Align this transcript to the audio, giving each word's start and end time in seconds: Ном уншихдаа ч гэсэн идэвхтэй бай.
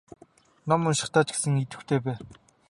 Ном 0.67 0.81
уншихдаа 0.87 1.23
ч 1.25 1.29
гэсэн 1.33 1.61
идэвхтэй 1.63 1.99
бай. 2.05 2.17